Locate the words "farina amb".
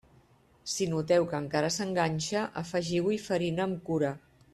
3.27-3.85